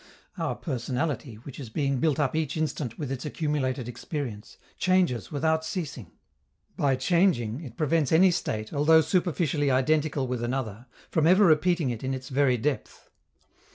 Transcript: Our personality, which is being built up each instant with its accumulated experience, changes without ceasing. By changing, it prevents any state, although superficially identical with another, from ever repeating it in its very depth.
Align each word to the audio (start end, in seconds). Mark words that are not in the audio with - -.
Our 0.35 0.55
personality, 0.55 1.35
which 1.35 1.59
is 1.59 1.69
being 1.69 1.99
built 1.99 2.19
up 2.19 2.35
each 2.35 2.57
instant 2.57 2.97
with 2.97 3.11
its 3.11 3.23
accumulated 3.23 3.87
experience, 3.87 4.57
changes 4.79 5.31
without 5.31 5.63
ceasing. 5.63 6.09
By 6.75 6.95
changing, 6.95 7.61
it 7.63 7.77
prevents 7.77 8.11
any 8.11 8.31
state, 8.31 8.73
although 8.73 9.01
superficially 9.01 9.69
identical 9.69 10.25
with 10.27 10.43
another, 10.43 10.87
from 11.11 11.27
ever 11.27 11.45
repeating 11.45 11.91
it 11.91 12.03
in 12.03 12.15
its 12.15 12.29
very 12.29 12.57
depth. 12.57 13.11